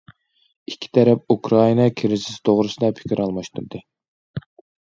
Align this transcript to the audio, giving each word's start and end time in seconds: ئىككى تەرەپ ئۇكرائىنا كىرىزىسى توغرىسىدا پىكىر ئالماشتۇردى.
ئىككى 0.71 0.89
تەرەپ 0.97 1.33
ئۇكرائىنا 1.35 1.85
كىرىزىسى 2.01 2.39
توغرىسىدا 2.49 2.91
پىكىر 3.01 3.23
ئالماشتۇردى. 3.27 3.83